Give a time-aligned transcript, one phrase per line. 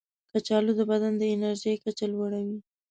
[0.31, 2.57] کچالو د بدن د انرژي کچه لوړوي.